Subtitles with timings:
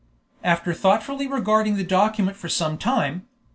[0.43, 3.27] After thoughtfully regarding the document for some time.